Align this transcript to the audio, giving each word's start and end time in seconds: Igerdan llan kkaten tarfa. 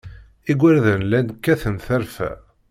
Igerdan 0.51 1.01
llan 1.07 1.27
kkaten 1.35 1.75
tarfa. 1.85 2.29